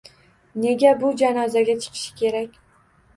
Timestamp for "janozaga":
1.19-1.75